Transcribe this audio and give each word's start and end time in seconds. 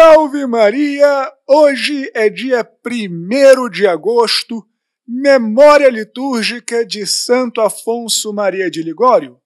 Salve 0.00 0.46
Maria! 0.46 1.32
Hoje 1.44 2.08
é 2.14 2.30
dia 2.30 2.64
1 2.86 3.68
de 3.68 3.84
agosto, 3.84 4.64
memória 5.04 5.90
litúrgica 5.90 6.86
de 6.86 7.04
Santo 7.04 7.60
Afonso 7.60 8.32
Maria 8.32 8.70
de 8.70 8.80
Ligório. 8.80 9.40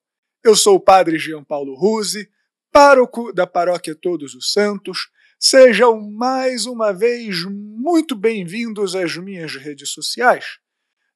Eu 0.44 0.54
sou 0.54 0.76
o 0.76 0.80
Padre 0.80 1.18
Jean 1.18 1.42
Paulo 1.42 1.74
Ruse, 1.74 2.28
pároco 2.70 3.32
da 3.32 3.46
Paróquia 3.46 3.94
Todos 3.94 4.34
os 4.34 4.52
Santos. 4.52 5.08
Sejam 5.40 5.98
mais 5.98 6.66
uma 6.66 6.92
vez 6.92 7.46
muito 7.46 8.14
bem-vindos 8.14 8.94
às 8.94 9.16
minhas 9.16 9.56
redes 9.56 9.88
sociais. 9.88 10.58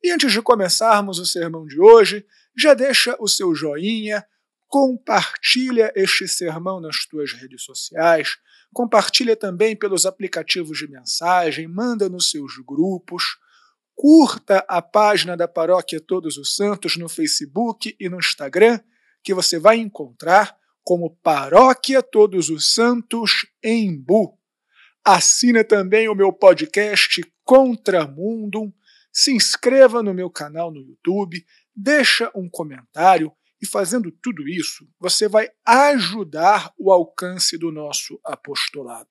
E 0.03 0.11
antes 0.13 0.33
de 0.33 0.41
começarmos 0.41 1.19
o 1.19 1.27
sermão 1.27 1.67
de 1.67 1.79
hoje, 1.79 2.25
já 2.57 2.73
deixa 2.73 3.15
o 3.21 3.29
seu 3.29 3.55
joinha, 3.55 4.25
compartilha 4.69 5.93
este 5.95 6.27
sermão 6.27 6.81
nas 6.81 7.07
tuas 7.07 7.33
redes 7.33 7.63
sociais, 7.63 8.37
compartilha 8.73 9.37
também 9.37 9.77
pelos 9.77 10.05
aplicativos 10.05 10.79
de 10.79 10.89
mensagem, 10.89 11.67
manda 11.67 12.09
nos 12.09 12.31
seus 12.31 12.55
grupos, 12.67 13.39
curta 13.95 14.65
a 14.69 14.83
página 14.83 15.37
da 15.37 15.49
Paróquia 15.49 16.01
Todos 16.01 16.37
os 16.37 16.55
Santos 16.55 16.97
no 16.97 17.09
Facebook 17.09 17.97
e 17.99 18.09
no 18.09 18.19
Instagram, 18.19 18.81
que 19.23 19.33
você 19.33 19.59
vai 19.59 19.77
encontrar 19.77 20.57
como 20.85 21.17
Paróquia 21.23 22.03
Todos 22.03 22.51
os 22.51 22.75
Santos 22.75 23.47
em 23.63 23.97
Bu. 23.97 24.39
Assina 25.05 25.65
também 25.65 26.09
o 26.09 26.15
meu 26.15 26.33
podcast 26.33 27.21
Contramundum, 27.45 28.73
se 29.13 29.33
inscreva 29.33 30.03
no 30.03 30.13
meu 30.13 30.29
canal 30.29 30.71
no 30.71 30.81
YouTube, 30.81 31.45
deixa 31.75 32.31
um 32.35 32.49
comentário 32.51 33.33
e 33.61 33.67
fazendo 33.67 34.11
tudo 34.11 34.49
isso, 34.49 34.87
você 34.99 35.29
vai 35.29 35.51
ajudar 35.65 36.73
o 36.79 36.93
alcance 36.93 37.57
do 37.57 37.73
nosso 37.73 38.21
apostolado. 38.25 39.09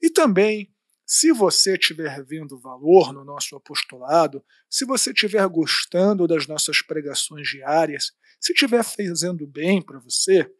E 0.00 0.08
também, 0.08 0.72
se 1.04 1.32
você 1.32 1.74
estiver 1.74 2.24
vendo 2.24 2.58
valor 2.58 3.12
no 3.12 3.24
nosso 3.24 3.56
apostolado, 3.56 4.44
se 4.68 4.84
você 4.84 5.10
estiver 5.10 5.46
gostando 5.48 6.26
das 6.26 6.46
nossas 6.46 6.80
pregações 6.80 7.48
diárias, 7.48 8.12
se 8.40 8.52
estiver 8.52 8.84
fazendo 8.84 9.46
bem 9.46 9.82
para 9.82 9.98
você, 9.98 10.50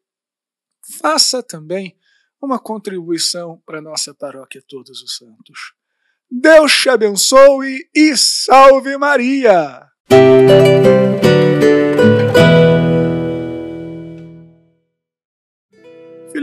faça 1.01 1.43
também 1.43 1.97
uma 2.43 2.59
contribuição 2.59 3.63
para 3.65 3.79
a 3.79 3.83
nossa 3.83 4.15
paróquia 4.15 4.63
Todos 4.67 5.03
os 5.03 5.17
Santos. 5.17 5.75
Deus 6.31 6.73
te 6.77 6.89
abençoe 6.89 7.89
e 7.95 8.17
salve 8.17 8.97
Maria! 8.97 9.89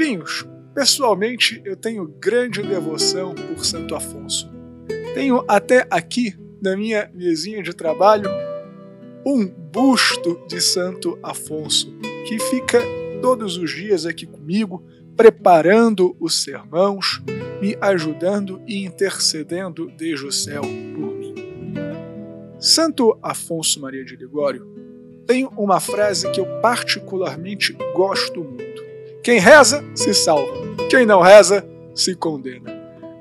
Filhinhos, 0.08 0.48
pessoalmente 0.74 1.62
eu 1.66 1.76
tenho 1.76 2.08
grande 2.08 2.62
devoção 2.62 3.36
por 3.36 3.66
Santo 3.66 3.94
Afonso. 3.94 4.50
Tenho 5.14 5.44
até 5.50 5.86
aqui, 5.90 6.34
na 6.62 6.78
minha 6.78 7.12
mesinha 7.14 7.62
de 7.62 7.74
trabalho, 7.74 8.30
um 9.26 9.46
busto 9.46 10.40
de 10.48 10.62
Santo 10.62 11.20
Afonso, 11.22 11.94
que 12.26 12.40
fica 12.40 12.82
todos 13.22 13.58
os 13.58 13.70
dias 13.70 14.06
aqui 14.06 14.26
comigo, 14.26 14.82
preparando 15.18 16.16
os 16.22 16.42
sermãos, 16.42 17.22
me 17.62 17.78
ajudando 17.82 18.62
e 18.66 18.86
intercedendo 18.86 19.92
desde 19.98 20.26
o 20.26 20.32
céu 20.32 20.62
por 20.62 21.16
mim. 21.16 21.36
Santo 22.62 23.20
Afonso 23.22 23.82
Maria 23.82 24.06
de 24.06 24.16
Ligório 24.16 24.66
tem 25.26 25.50
uma 25.58 25.82
frase 25.82 26.32
que 26.32 26.40
eu 26.40 26.46
particularmente 26.62 27.74
gosto 27.94 28.42
muito 28.42 28.67
quem 29.28 29.40
reza, 29.40 29.84
se 29.94 30.14
salva. 30.14 30.54
Quem 30.90 31.06
não 31.06 31.20
reza, 31.20 31.62
se 31.94 32.16
condena. 32.16 32.72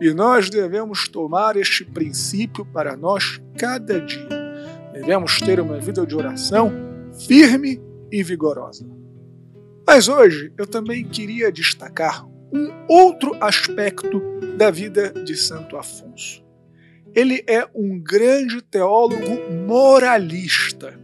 E 0.01 0.15
nós 0.15 0.49
devemos 0.49 1.09
tomar 1.09 1.57
este 1.57 1.85
princípio 1.85 2.65
para 2.65 2.97
nós 2.97 3.41
cada 3.59 4.01
dia. 4.01 4.29
Devemos 4.93 5.41
ter 5.41 5.59
uma 5.59 5.81
vida 5.81 6.07
de 6.07 6.15
oração 6.15 6.71
firme 7.27 7.83
e 8.13 8.23
vigorosa. 8.23 8.87
Mas 9.85 10.07
hoje 10.07 10.53
eu 10.57 10.65
também 10.65 11.05
queria 11.05 11.51
destacar 11.51 12.25
um 12.55 12.71
outro 12.89 13.37
aspecto 13.41 14.23
da 14.57 14.71
vida 14.71 15.13
de 15.25 15.35
Santo 15.35 15.77
Afonso. 15.77 16.41
Ele 17.17 17.43
é 17.49 17.69
um 17.75 17.99
grande 17.99 18.63
teólogo 18.63 19.41
moralista. 19.67 20.97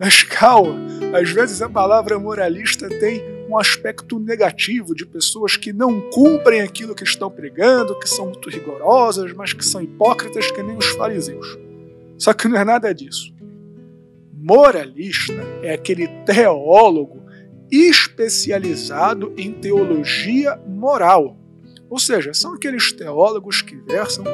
Mas 0.00 0.24
calma, 0.24 0.80
às 1.16 1.30
vezes 1.30 1.62
a 1.62 1.68
palavra 1.68 2.18
moralista 2.18 2.88
tem 2.88 3.35
um 3.48 3.58
aspecto 3.58 4.18
negativo 4.18 4.94
de 4.94 5.06
pessoas 5.06 5.56
que 5.56 5.72
não 5.72 6.00
cumprem 6.10 6.60
aquilo 6.60 6.94
que 6.94 7.04
estão 7.04 7.30
pregando, 7.30 7.98
que 7.98 8.08
são 8.08 8.26
muito 8.26 8.50
rigorosas, 8.50 9.32
mas 9.32 9.52
que 9.52 9.64
são 9.64 9.80
hipócritas 9.80 10.50
que 10.50 10.62
nem 10.62 10.76
os 10.76 10.86
fariseus. 10.86 11.58
Só 12.18 12.32
que 12.32 12.48
não 12.48 12.58
é 12.58 12.64
nada 12.64 12.92
disso. 12.92 13.34
Moralista 14.32 15.34
é 15.62 15.74
aquele 15.74 16.08
teólogo 16.24 17.22
especializado 17.70 19.32
em 19.36 19.52
teologia 19.52 20.56
moral. 20.66 21.36
Ou 21.88 21.98
seja, 21.98 22.34
são 22.34 22.54
aqueles 22.54 22.92
teólogos 22.92 23.62
que 23.62 23.76
versam 23.76 24.24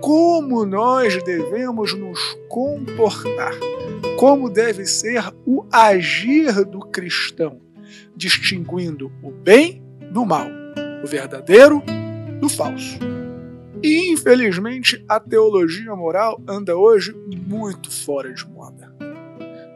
como 0.00 0.64
nós 0.64 1.22
devemos 1.22 1.92
nos 1.94 2.18
comportar, 2.48 3.52
como 4.16 4.48
deve 4.48 4.86
ser 4.86 5.22
o 5.44 5.66
agir 5.70 6.64
do 6.64 6.80
cristão 6.80 7.60
distinguindo 8.16 9.12
o 9.22 9.30
bem 9.30 9.82
do 10.12 10.24
mal, 10.24 10.46
o 11.02 11.06
verdadeiro 11.06 11.82
do 12.40 12.48
falso. 12.48 12.98
E 13.82 14.12
infelizmente 14.12 15.02
a 15.08 15.18
teologia 15.18 15.94
moral 15.96 16.42
anda 16.46 16.76
hoje 16.76 17.14
muito 17.48 17.90
fora 17.90 18.32
de 18.32 18.46
moda. 18.46 18.90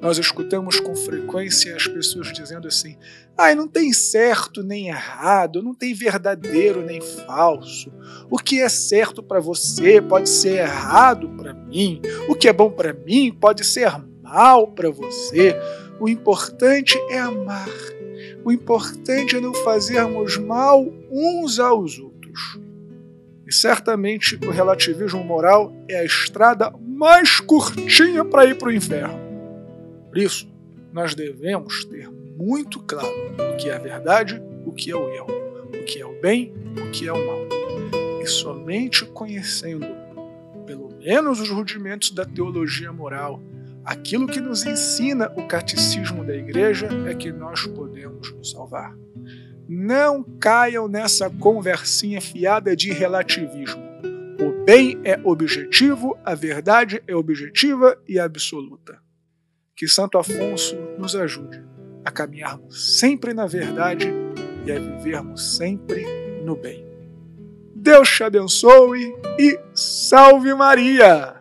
Nós 0.04 0.18
escutamos 0.18 0.78
com 0.78 0.94
frequência 0.94 1.74
as 1.74 1.86
pessoas 1.86 2.30
dizendo 2.30 2.68
assim: 2.68 2.94
ah, 3.38 3.54
não 3.54 3.66
tem 3.66 3.90
certo 3.94 4.62
nem 4.62 4.88
errado, 4.88 5.62
não 5.62 5.74
tem 5.74 5.94
verdadeiro 5.94 6.84
nem 6.84 7.00
falso. 7.00 7.90
O 8.30 8.36
que 8.36 8.60
é 8.60 8.68
certo 8.68 9.22
para 9.22 9.40
você 9.40 10.02
pode 10.02 10.28
ser 10.28 10.58
errado 10.58 11.30
para 11.30 11.54
mim. 11.54 12.02
O 12.28 12.34
que 12.34 12.46
é 12.46 12.52
bom 12.52 12.70
para 12.70 12.92
mim 12.92 13.32
pode 13.32 13.64
ser 13.64 13.90
mal 14.22 14.72
para 14.72 14.90
você. 14.90 15.56
O 15.98 16.06
importante 16.06 16.98
é 17.08 17.18
amar 17.18 17.66
o 18.44 18.52
importante 18.52 19.36
é 19.36 19.40
não 19.40 19.54
fazermos 19.54 20.36
mal 20.36 20.86
uns 21.10 21.58
aos 21.58 21.98
outros. 21.98 22.58
E 23.46 23.52
certamente 23.52 24.38
o 24.46 24.50
relativismo 24.50 25.22
moral 25.22 25.72
é 25.88 25.98
a 25.98 26.04
estrada 26.04 26.72
mais 26.80 27.40
curtinha 27.40 28.24
para 28.24 28.46
ir 28.46 28.56
para 28.56 28.68
o 28.68 28.72
inferno. 28.72 29.18
Por 30.08 30.18
isso, 30.18 30.48
nós 30.92 31.14
devemos 31.14 31.84
ter 31.84 32.08
muito 32.08 32.80
claro 32.80 33.08
o 33.52 33.56
que 33.56 33.68
é 33.68 33.74
a 33.74 33.78
verdade, 33.78 34.42
o 34.64 34.72
que 34.72 34.90
é 34.90 34.96
o 34.96 35.08
erro, 35.10 35.28
o 35.68 35.84
que 35.84 36.00
é 36.00 36.06
o 36.06 36.20
bem, 36.20 36.54
o 36.76 36.90
que 36.90 37.06
é 37.06 37.12
o 37.12 37.26
mal. 37.26 37.44
E 38.22 38.26
somente 38.26 39.04
conhecendo, 39.06 39.86
pelo 40.66 40.88
menos, 40.96 41.40
os 41.40 41.50
rudimentos 41.50 42.10
da 42.10 42.24
teologia 42.24 42.92
moral, 42.92 43.40
aquilo 43.84 44.26
que 44.26 44.40
nos 44.40 44.64
ensina 44.64 45.30
o 45.36 45.46
catecismo 45.46 46.24
da 46.24 46.34
igreja 46.34 46.88
é 47.06 47.14
que 47.14 47.30
nós 47.30 47.66
podemos 47.66 48.32
nos 48.32 48.50
salvar. 48.50 48.94
Não 49.68 50.22
caiam 50.22 50.88
nessa 50.88 51.30
conversinha 51.30 52.20
fiada 52.20 52.74
de 52.74 52.92
relativismo. 52.92 53.82
O 54.40 54.64
bem 54.64 55.00
é 55.04 55.20
objetivo, 55.24 56.18
a 56.24 56.34
verdade 56.34 57.02
é 57.06 57.14
objetiva 57.14 57.98
e 58.08 58.18
absoluta. 58.18 58.98
Que 59.76 59.88
Santo 59.88 60.18
Afonso 60.18 60.76
nos 60.98 61.14
ajude 61.16 61.62
a 62.04 62.10
caminharmos 62.10 62.98
sempre 62.98 63.32
na 63.32 63.46
verdade 63.46 64.12
e 64.66 64.72
a 64.72 64.78
vivermos 64.78 65.56
sempre 65.56 66.04
no 66.44 66.54
bem. 66.54 66.84
Deus 67.74 68.08
te 68.08 68.22
abençoe 68.22 69.14
e 69.38 69.58
salve 69.74 70.54
Maria! 70.54 71.33